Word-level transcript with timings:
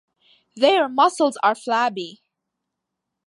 Their 0.55 0.89
muscles 0.89 1.37
are 1.43 1.53
flabby. 1.53 2.23